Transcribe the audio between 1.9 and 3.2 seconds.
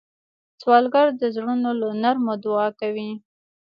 نرمو دعا کوي